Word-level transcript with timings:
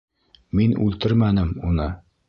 Мин 0.59 0.73
үлтермәнем 0.87 1.55
уны! 1.73 1.91